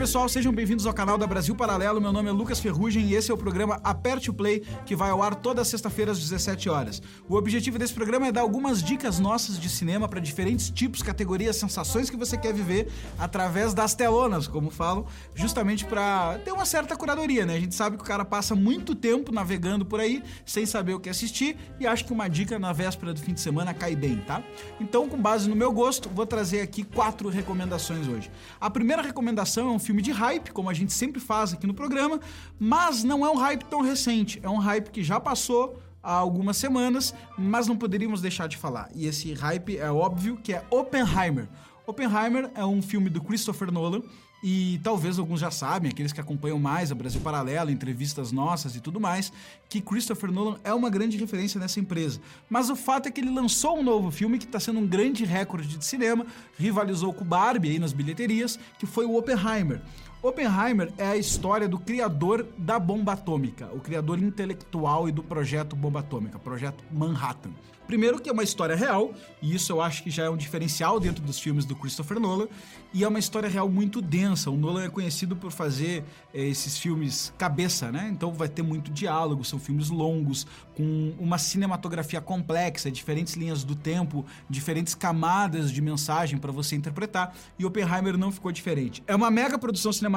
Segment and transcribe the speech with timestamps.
[0.00, 2.00] Pessoal, sejam bem-vindos ao canal da Brasil Paralelo.
[2.00, 5.10] Meu nome é Lucas Ferrugem e esse é o programa Aperte o Play, que vai
[5.10, 7.02] ao ar toda sexta-feira às 17 horas.
[7.28, 11.56] O objetivo desse programa é dar algumas dicas nossas de cinema para diferentes tipos, categorias,
[11.56, 16.96] sensações que você quer viver através das telonas, como falam, justamente para ter uma certa
[16.96, 17.56] curadoria, né?
[17.56, 21.00] A gente sabe que o cara passa muito tempo navegando por aí sem saber o
[21.00, 24.16] que assistir e acho que uma dica na véspera do fim de semana cai bem,
[24.26, 24.42] tá?
[24.80, 28.30] Então, com base no meu gosto, vou trazer aqui quatro recomendações hoje.
[28.58, 31.74] A primeira recomendação é um filme de hype, como a gente sempre faz aqui no
[31.74, 32.20] programa,
[32.58, 36.56] mas não é um hype tão recente, é um hype que já passou há algumas
[36.56, 38.88] semanas, mas não poderíamos deixar de falar.
[38.94, 41.48] E esse hype é óbvio que é Oppenheimer.
[41.90, 44.02] Oppenheimer é um filme do Christopher Nolan
[44.42, 48.80] e talvez alguns já sabem, aqueles que acompanham mais a Brasil Paralelo, entrevistas nossas e
[48.80, 49.30] tudo mais,
[49.68, 52.20] que Christopher Nolan é uma grande referência nessa empresa.
[52.48, 55.24] Mas o fato é que ele lançou um novo filme que está sendo um grande
[55.24, 56.24] recorde de cinema,
[56.56, 59.82] rivalizou com Barbie aí nas bilheterias, que foi o Oppenheimer.
[60.22, 65.74] Oppenheimer é a história do criador da bomba atômica, o criador intelectual e do projeto
[65.74, 67.50] bomba atômica, projeto Manhattan.
[67.86, 69.12] Primeiro que é uma história real,
[69.42, 72.46] e isso eu acho que já é um diferencial dentro dos filmes do Christopher Nolan,
[72.94, 74.48] e é uma história real muito densa.
[74.48, 78.08] O Nolan é conhecido por fazer é, esses filmes cabeça, né?
[78.12, 83.74] Então vai ter muito diálogo, são filmes longos, com uma cinematografia complexa, diferentes linhas do
[83.74, 89.02] tempo, diferentes camadas de mensagem para você interpretar, e Oppenheimer não ficou diferente.
[89.04, 90.09] É uma mega produção cinematográfica,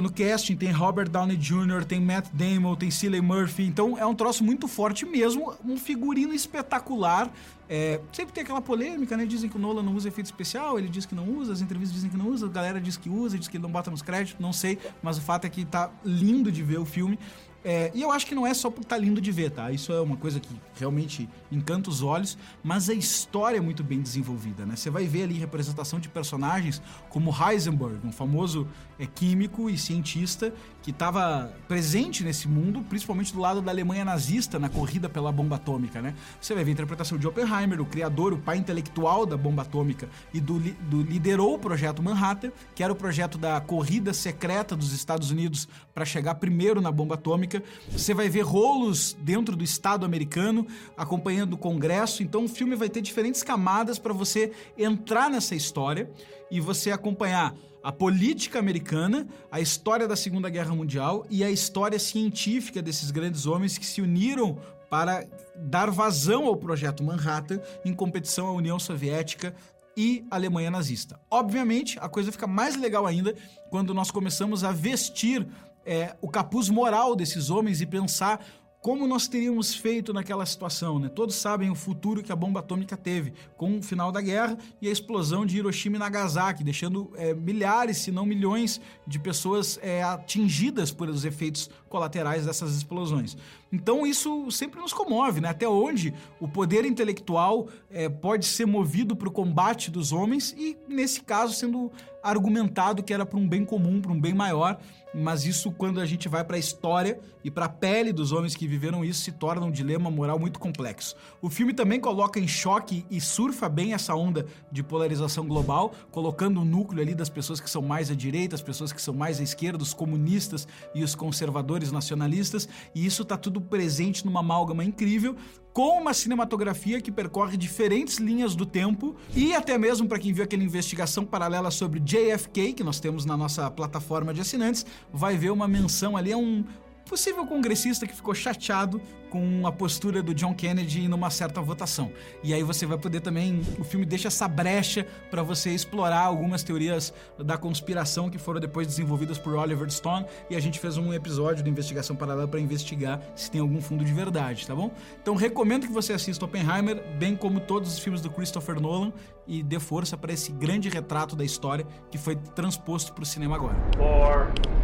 [0.00, 4.14] no casting tem Robert Downey Jr., tem Matt Damon, tem Cillian Murphy, então é um
[4.14, 7.30] troço muito forte mesmo, um figurino espetacular
[7.70, 9.26] é, sempre tem aquela polêmica, né?
[9.26, 11.94] Dizem que o Nolan não usa efeito especial, ele diz que não usa, as entrevistas
[11.94, 14.00] dizem que não usa, a galera diz que usa, diz que ele não bota nos
[14.00, 17.18] créditos, não sei, mas o fato é que tá lindo de ver o filme.
[17.64, 19.70] É, e eu acho que não é só por estar tá lindo de ver, tá?
[19.72, 24.00] Isso é uma coisa que realmente encanta os olhos, mas a história é muito bem
[24.00, 24.76] desenvolvida, né?
[24.76, 30.52] Você vai ver ali representação de personagens como Heisenberg, um famoso é, químico e cientista
[30.82, 35.56] que estava presente nesse mundo, principalmente do lado da Alemanha nazista na corrida pela bomba
[35.56, 36.14] atômica, né?
[36.40, 40.08] Você vai ver a interpretação de Oppenheimer, o criador, o pai intelectual da bomba atômica
[40.32, 44.92] e do, do liderou o projeto Manhattan, que era o projeto da corrida secreta dos
[44.92, 47.47] Estados Unidos para chegar primeiro na bomba atômica.
[47.90, 50.66] Você vai ver rolos dentro do Estado americano
[50.96, 52.22] acompanhando o Congresso.
[52.22, 56.10] Então o filme vai ter diferentes camadas para você entrar nessa história
[56.50, 61.98] e você acompanhar a política americana, a história da Segunda Guerra Mundial e a história
[61.98, 64.58] científica desses grandes homens que se uniram
[64.90, 65.26] para
[65.56, 69.54] dar vazão ao projeto Manhattan em competição à União Soviética
[69.96, 71.18] e Alemanha nazista.
[71.28, 73.34] Obviamente, a coisa fica mais legal ainda
[73.68, 75.44] quando nós começamos a vestir
[75.88, 78.44] é, o capuz moral desses homens e pensar
[78.80, 81.08] como nós teríamos feito naquela situação, né?
[81.08, 84.88] Todos sabem o futuro que a bomba atômica teve, com o final da guerra e
[84.88, 90.02] a explosão de Hiroshima e Nagasaki, deixando é, milhares, se não milhões, de pessoas é,
[90.02, 93.36] atingidas por os efeitos colaterais dessas explosões.
[93.72, 95.48] Então isso sempre nos comove, né?
[95.48, 100.78] Até onde o poder intelectual é, pode ser movido para o combate dos homens e,
[100.88, 101.90] nesse caso, sendo
[102.22, 104.78] argumentado que era para um bem comum, para um bem maior,
[105.14, 108.54] mas isso quando a gente vai para a história e para a pele dos homens
[108.54, 111.16] que viveram isso se torna um dilema moral muito complexo.
[111.40, 116.60] O filme também coloca em choque e surfa bem essa onda de polarização global, colocando
[116.60, 119.40] o núcleo ali das pessoas que são mais à direita, as pessoas que são mais
[119.40, 124.84] à esquerda, os comunistas e os conservadores nacionalistas, e isso está tudo presente numa amálgama
[124.84, 125.36] incrível,
[125.78, 130.42] com uma cinematografia que percorre diferentes linhas do tempo e até mesmo para quem viu
[130.42, 135.50] aquela investigação paralela sobre JFK que nós temos na nossa plataforma de assinantes, vai ver
[135.50, 136.64] uma menção ali a um
[137.08, 139.00] possível congressista que ficou chateado
[139.30, 142.12] com a postura do John Kennedy numa certa votação.
[142.42, 146.62] E aí você vai poder também, o filme deixa essa brecha para você explorar algumas
[146.62, 151.12] teorias da conspiração que foram depois desenvolvidas por Oliver Stone e a gente fez um
[151.12, 154.90] episódio de investigação paralela para investigar se tem algum fundo de verdade, tá bom?
[155.20, 159.12] Então recomendo que você assista Oppenheimer, bem como todos os filmes do Christopher Nolan
[159.46, 163.56] e dê força para esse grande retrato da história que foi transposto para o cinema
[163.56, 163.76] agora.
[163.96, 164.77] Four.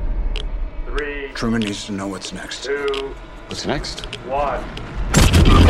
[1.34, 2.64] Three, Truman needs to know what's next.
[2.64, 3.12] Two,
[3.48, 4.06] what's next?
[4.26, 5.63] One.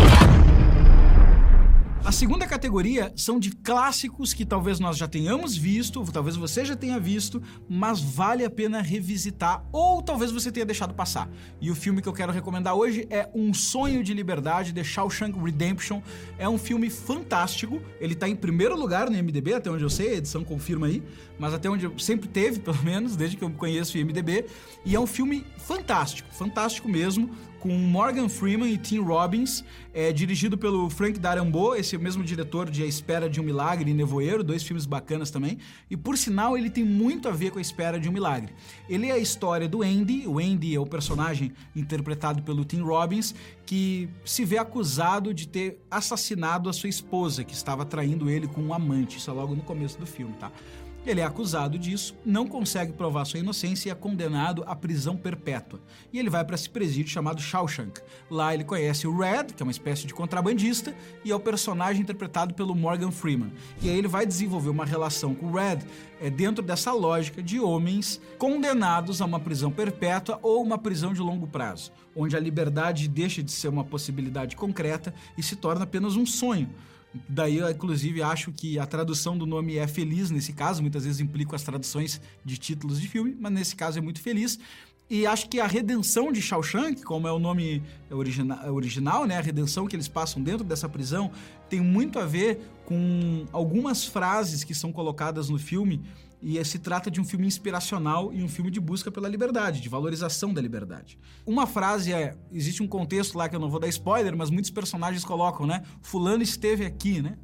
[2.05, 6.77] A segunda categoria são de clássicos que talvez nós já tenhamos visto, talvez você já
[6.77, 11.31] tenha visto, mas vale a pena revisitar ou talvez você tenha deixado passar.
[11.63, 15.39] E o filme que eu quero recomendar hoje é Um Sonho de Liberdade, The Shawshank
[15.43, 16.03] Redemption.
[16.37, 20.11] É um filme fantástico, ele tá em primeiro lugar no MDB, até onde eu sei,
[20.11, 21.03] a edição confirma aí,
[21.39, 24.45] mas até onde eu sempre teve, pelo menos, desde que eu conheço o MDB,
[24.85, 27.31] e é um filme fantástico, fantástico mesmo,
[27.65, 29.65] com Morgan Freeman e Tim Robbins,
[29.95, 33.95] é dirigido pelo Frank Darabont, esse mesmo diretor de A Espera de um Milagre e
[33.95, 35.57] Nevoeiro, dois filmes bacanas também.
[35.91, 38.53] E por sinal, ele tem muito a ver com A Espera de um Milagre.
[38.87, 43.35] Ele é a história do Andy, o Andy é o personagem interpretado pelo Tim Robbins,
[43.65, 48.61] que se vê acusado de ter assassinado a sua esposa, que estava traindo ele com
[48.61, 49.17] um amante.
[49.17, 50.53] Isso é logo no começo do filme, tá?
[51.07, 55.79] Ele é acusado disso, não consegue provar sua inocência e é condenado à prisão perpétua.
[56.11, 58.01] E ele vai para esse presídio chamado Shawshank.
[58.31, 62.01] Lá ele conhece o Red, que é uma espécie de contrabandista, e é o personagem
[62.01, 63.53] interpretado pelo Morgan Freeman.
[63.83, 65.81] E aí ele vai desenvolver uma relação com o Red
[66.23, 71.21] é, dentro dessa lógica de homens condenados a uma prisão perpétua ou uma prisão de
[71.21, 76.17] longo prazo, onde a liberdade deixa de ser uma possibilidade concreta e se torna apenas
[76.17, 76.71] um sonho
[77.29, 80.83] Daí eu, inclusive, acho que a tradução do nome é feliz nesse caso.
[80.83, 84.59] Muitas vezes implico as traduções de títulos de filme, mas nesse caso é muito feliz.
[85.09, 89.41] E acho que a redenção de Shawshank, como é o nome origina original, né, a
[89.41, 91.31] redenção que eles passam dentro dessa prisão,
[91.69, 96.03] tem muito a ver com algumas frases que são colocadas no filme
[96.43, 99.89] e se trata de um filme inspiracional e um filme de busca pela liberdade, de
[99.89, 101.19] valorização da liberdade.
[101.47, 104.71] Uma frase é, existe um contexto lá que eu não vou dar spoiler, mas muitos
[104.71, 105.83] personagens colocam, né?
[106.03, 107.39] Fulano esteve aqui, né?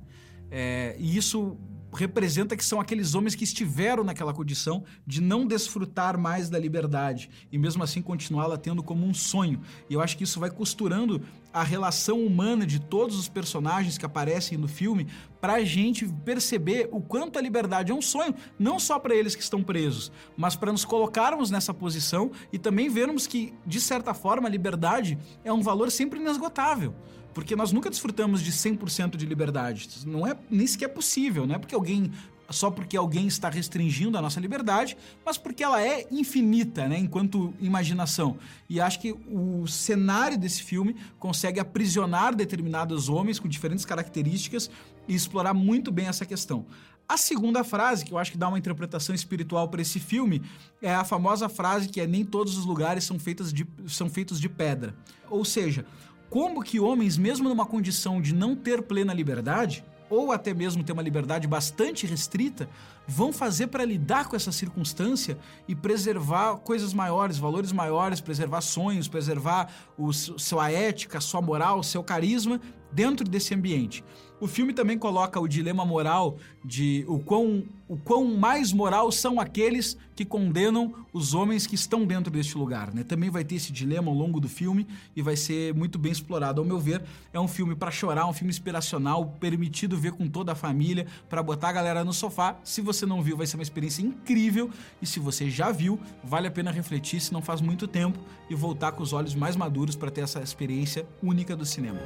[0.51, 1.57] É, e isso
[1.93, 7.31] representa que são aqueles homens que estiveram naquela condição de não desfrutar mais da liberdade
[7.51, 9.61] e mesmo assim continuá-la tendo como um sonho.
[9.89, 11.23] E eu acho que isso vai costurando
[11.53, 15.09] a relação humana de todos os personagens que aparecem no filme
[15.41, 19.35] para a gente perceber o quanto a liberdade é um sonho, não só para eles
[19.35, 24.15] que estão presos, mas para nos colocarmos nessa posição e também vermos que, de certa
[24.15, 26.95] forma, a liberdade é um valor sempre inesgotável.
[27.35, 29.89] Porque nós nunca desfrutamos de 100% de liberdade.
[30.07, 32.11] Não é nem sequer possível, não é porque alguém
[32.51, 37.55] só porque alguém está restringindo a nossa liberdade, mas porque ela é infinita, né, enquanto
[37.61, 38.37] imaginação.
[38.69, 44.69] E acho que o cenário desse filme consegue aprisionar determinados homens com diferentes características
[45.07, 46.67] e explorar muito bem essa questão.
[47.09, 50.43] A segunda frase, que eu acho que dá uma interpretação espiritual para esse filme,
[50.81, 54.41] é a famosa frase que é nem todos os lugares são, feitos de, são feitos
[54.41, 54.95] de pedra.
[55.29, 55.85] Ou seja,
[56.31, 60.93] como que homens, mesmo numa condição de não ter plena liberdade, ou até mesmo ter
[60.93, 62.69] uma liberdade bastante restrita,
[63.07, 65.39] vão fazer para lidar com essa circunstância
[65.69, 72.03] e preservar coisas maiores, valores maiores, preservar sonhos, preservar o, sua ética, sua moral, seu
[72.03, 72.61] carisma
[72.93, 74.05] dentro desse ambiente.
[74.41, 79.39] O filme também coloca o dilema moral de o quão, o quão mais moral são
[79.39, 82.95] aqueles que condenam os homens que estão dentro deste lugar.
[82.95, 83.05] Né?
[83.05, 86.59] Também vai ter esse dilema ao longo do filme e vai ser muito bem explorado.
[86.59, 87.03] Ao meu ver,
[87.35, 91.43] é um filme para chorar, um filme inspiracional, permitido ver com toda a família, para
[91.43, 92.59] botar a galera no sofá.
[92.65, 94.71] Se você não viu, vai ser uma experiência incrível.
[95.03, 98.55] E se você já viu, vale a pena refletir se não faz muito tempo e
[98.55, 101.99] voltar com os olhos mais maduros para ter essa experiência única do cinema.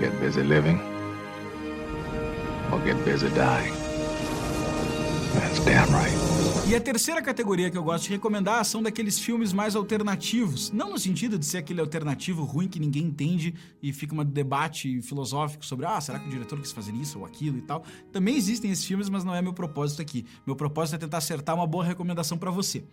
[0.00, 0.80] Get busy living
[2.72, 3.74] or get busy dying.
[5.34, 6.30] That's damn right.
[6.66, 10.70] E a terceira categoria que eu gosto de recomendar são daqueles filmes mais alternativos.
[10.70, 15.02] Não no sentido de ser aquele alternativo ruim que ninguém entende e fica um debate
[15.02, 17.84] filosófico sobre, ah, será que o diretor quis fazer isso ou aquilo e tal.
[18.10, 20.24] Também existem esses filmes, mas não é meu propósito aqui.
[20.46, 22.84] Meu propósito é tentar acertar uma boa recomendação para você.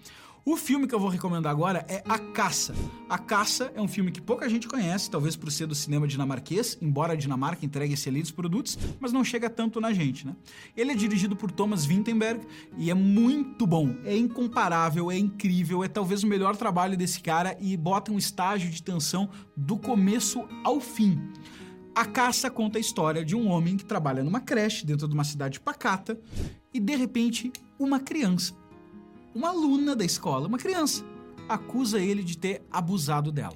[0.50, 2.74] O filme que eu vou recomendar agora é A Caça.
[3.10, 6.78] A Caça é um filme que pouca gente conhece, talvez por ser do cinema dinamarquês,
[6.82, 10.34] embora a Dinamarca entregue excelentes produtos, mas não chega tanto na gente, né?
[10.74, 15.90] Ele é dirigido por Thomas Vinterberg e é muito bom, é incomparável, é incrível, é
[15.90, 20.80] talvez o melhor trabalho desse cara e bota um estágio de tensão do começo ao
[20.80, 21.20] fim.
[21.94, 25.26] A Caça conta a história de um homem que trabalha numa creche dentro de uma
[25.26, 26.18] cidade pacata
[26.74, 28.56] e de repente uma criança
[29.38, 31.06] uma aluna da escola, uma criança,
[31.48, 33.56] acusa ele de ter abusado dela.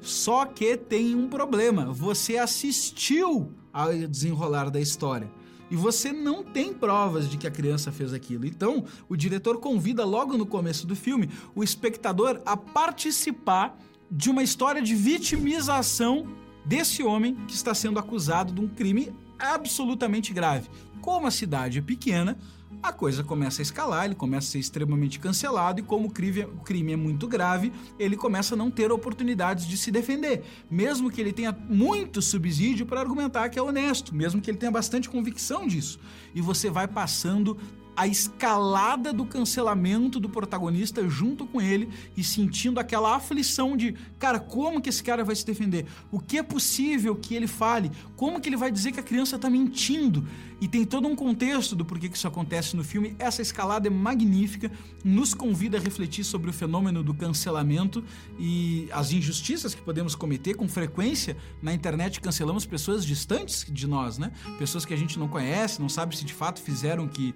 [0.00, 5.30] Só que tem um problema: você assistiu ao desenrolar da história
[5.70, 8.44] e você não tem provas de que a criança fez aquilo.
[8.44, 13.78] Então, o diretor convida logo no começo do filme o espectador a participar
[14.10, 16.26] de uma história de vitimização
[16.64, 20.68] desse homem que está sendo acusado de um crime absolutamente grave.
[21.00, 22.36] Como a cidade é pequena,
[22.82, 26.44] a coisa começa a escalar, ele começa a ser extremamente cancelado e como o crime,
[26.44, 31.10] o crime é muito grave, ele começa a não ter oportunidades de se defender, mesmo
[31.10, 35.10] que ele tenha muito subsídio para argumentar que é honesto, mesmo que ele tenha bastante
[35.10, 35.98] convicção disso.
[36.34, 37.56] E você vai passando
[38.00, 44.40] a escalada do cancelamento do protagonista junto com ele e sentindo aquela aflição de, cara,
[44.40, 45.84] como que esse cara vai se defender?
[46.10, 47.90] O que é possível que ele fale?
[48.16, 50.26] Como que ele vai dizer que a criança tá mentindo?
[50.62, 53.16] E tem todo um contexto do porquê que isso acontece no filme.
[53.18, 54.70] Essa escalada é magnífica,
[55.02, 58.04] nos convida a refletir sobre o fenômeno do cancelamento
[58.38, 62.20] e as injustiças que podemos cometer com frequência na internet.
[62.20, 64.32] Cancelamos pessoas distantes de nós, né?
[64.58, 67.34] Pessoas que a gente não conhece, não sabe se de fato fizeram que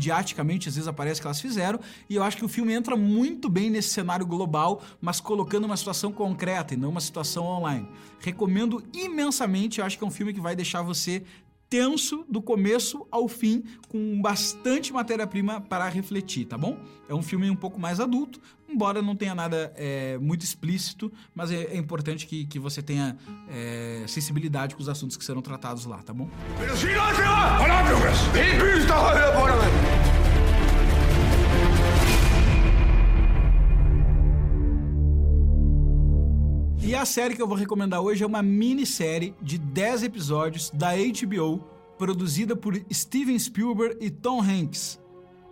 [0.00, 1.78] midiaticamente às vezes aparece que elas fizeram.
[2.08, 5.76] E eu acho que o filme entra muito bem nesse cenário global, mas colocando uma
[5.76, 7.86] situação concreta e não uma situação online.
[8.18, 11.22] Recomendo imensamente, eu acho que é um filme que vai deixar você
[11.70, 16.76] tenso do começo ao fim, com bastante matéria-prima para refletir, tá bom?
[17.08, 21.52] É um filme um pouco mais adulto, embora não tenha nada é, muito explícito, mas
[21.52, 23.16] é, é, importante que, que você tenha
[23.48, 26.28] é, sensibilidade com os assuntos que serão tratados lá, tá bom?
[36.90, 40.88] E a série que eu vou recomendar hoje é uma minissérie de 10 episódios da
[40.96, 41.64] HBO,
[41.96, 44.98] produzida por Steven Spielberg e Tom Hanks,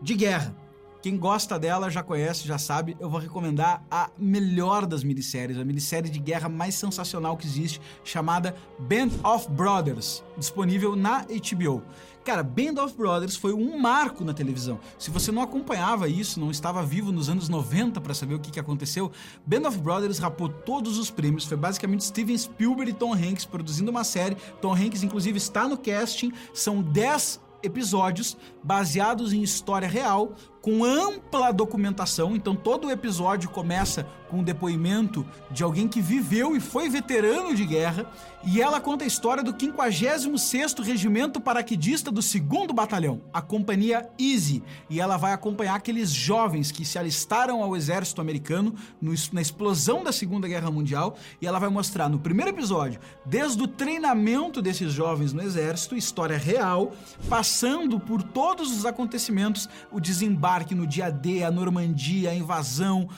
[0.03, 0.53] de guerra.
[1.01, 2.97] Quem gosta dela já conhece, já sabe.
[2.99, 7.81] Eu vou recomendar a melhor das minisséries, a minissérie de guerra mais sensacional que existe,
[8.03, 11.83] chamada Band of Brothers, disponível na HBO.
[12.25, 14.81] Cara, Band of Brothers foi um marco na televisão.
[14.99, 18.51] Se você não acompanhava isso, não estava vivo nos anos 90 para saber o que,
[18.51, 19.11] que aconteceu,
[19.47, 21.45] Band of Brothers rapou todos os prêmios.
[21.47, 24.37] Foi basicamente Steven Spielberg e Tom Hanks produzindo uma série.
[24.61, 26.33] Tom Hanks, inclusive, está no casting.
[26.53, 32.35] São 10 episódios baseados em história real, com ampla documentação.
[32.35, 37.55] Então todo o episódio começa com um depoimento de alguém que viveu e foi veterano
[37.55, 38.05] de guerra,
[38.45, 42.35] e ela conta a história do 56º Regimento Paraquedista do 2
[42.75, 48.21] Batalhão, a companhia Easy, e ela vai acompanhar aqueles jovens que se alistaram ao exército
[48.21, 53.01] americano no, na explosão da Segunda Guerra Mundial, e ela vai mostrar no primeiro episódio,
[53.25, 56.93] desde o treinamento desses jovens no exército, história real,
[57.31, 63.09] passando por todos os acontecimentos, o desembarque no dia D, a Normandia, a invasão,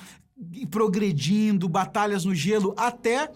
[0.71, 3.31] progredindo, batalhas no gelo, até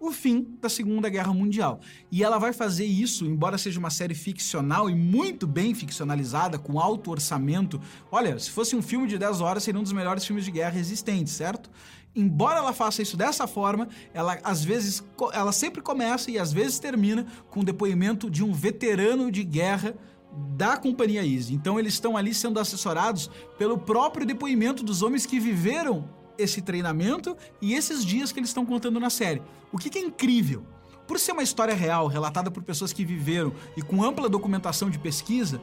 [0.00, 1.80] o fim da Segunda Guerra Mundial.
[2.10, 6.80] E ela vai fazer isso, embora seja uma série ficcional e muito bem ficcionalizada, com
[6.80, 7.78] alto orçamento.
[8.10, 10.78] Olha, se fosse um filme de 10 horas, seria um dos melhores filmes de guerra
[10.78, 11.70] existentes, certo?
[12.16, 16.78] Embora ela faça isso dessa forma, ela às vezes ela sempre começa e às vezes
[16.78, 19.94] termina com o depoimento de um veterano de guerra
[20.56, 21.54] da companhia Easy.
[21.54, 26.08] Então eles estão ali sendo assessorados pelo próprio depoimento dos homens que viveram
[26.38, 29.42] esse treinamento e esses dias que eles estão contando na série.
[29.72, 30.64] O que, que é incrível?
[31.06, 34.98] Por ser uma história real, relatada por pessoas que viveram e com ampla documentação de
[34.98, 35.60] pesquisa,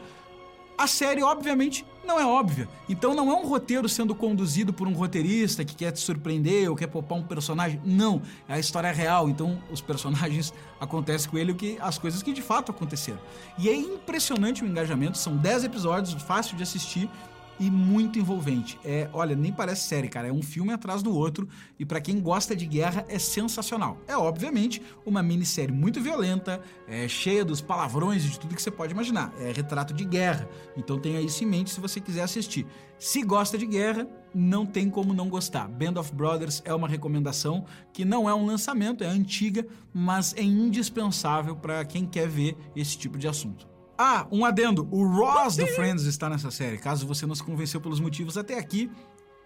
[0.78, 2.70] a série, obviamente, não é óbvia.
[2.88, 6.76] Então não é um roteiro sendo conduzido por um roteirista que quer te surpreender ou
[6.76, 7.82] quer poupar um personagem.
[7.84, 9.28] Não, é a história real.
[9.28, 13.20] Então os personagens acontecem com ele que as coisas que de fato aconteceram.
[13.58, 17.10] E é impressionante o engajamento, são 10 episódios, fácil de assistir
[17.60, 18.80] e muito envolvente.
[18.84, 21.48] É, olha, nem parece série, cara, é um filme atrás do outro
[21.80, 23.98] e para quem gosta de guerra é sensacional.
[24.08, 28.72] É obviamente uma minissérie muito violenta, é cheia dos palavrões e de tudo que você
[28.72, 29.34] pode imaginar.
[29.40, 30.48] É retrato de guerra.
[30.76, 32.66] Então tenha isso em mente se você quiser assistir.
[33.00, 35.68] Se gosta de guerra, não tem como não gostar.
[35.68, 40.42] Band of Brothers é uma recomendação que não é um lançamento, é antiga, mas é
[40.42, 43.77] indispensável para quem quer ver esse tipo de assunto.
[43.98, 44.88] Ah, um adendo.
[44.92, 46.78] O Ross do Friends está nessa série.
[46.78, 48.92] Caso você não se convenceu pelos motivos até aqui,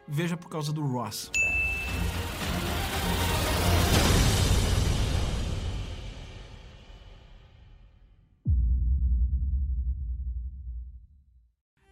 [0.07, 1.31] veja por causa do Ross.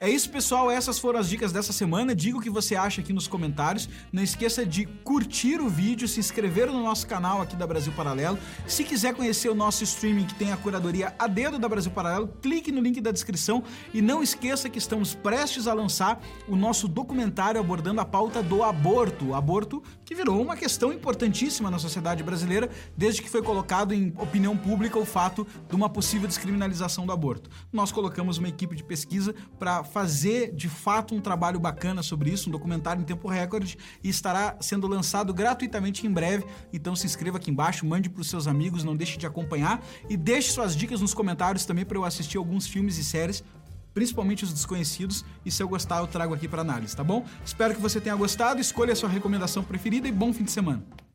[0.10, 0.72] É isso, pessoal.
[0.72, 2.16] Essas foram as dicas dessa semana.
[2.16, 3.88] Diga o que você acha aqui nos comentários.
[4.12, 8.39] Não esqueça de curtir o vídeo, se inscrever no nosso canal aqui da Brasil Paralelo.
[8.66, 12.28] Se quiser conhecer o nosso streaming que tem a curadoria a dedo da Brasil Paralelo,
[12.42, 13.63] clique no link da descrição
[13.94, 18.63] e não esqueça que estamos prestes a lançar o nosso documentário abordando a pauta do
[18.63, 19.28] aborto.
[19.28, 24.12] O aborto que virou uma questão importantíssima na sociedade brasileira desde que foi colocado em
[24.18, 27.48] opinião pública o fato de uma possível descriminalização do aborto.
[27.72, 32.48] Nós colocamos uma equipe de pesquisa para fazer de fato um trabalho bacana sobre isso,
[32.48, 36.46] um documentário em tempo recorde e estará sendo lançado gratuitamente em breve.
[36.72, 40.15] Então se inscreva aqui embaixo, mande para os seus amigos, não deixe de acompanhar e
[40.15, 43.44] deixe suas dicas nos comentários também para eu assistir alguns filmes e séries
[43.94, 47.25] principalmente os desconhecidos, e se eu gostar eu trago aqui para análise, tá bom?
[47.44, 51.09] Espero que você tenha gostado, escolha a sua recomendação preferida e bom fim de semana.